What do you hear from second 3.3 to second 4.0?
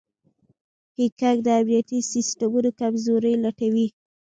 لټوي.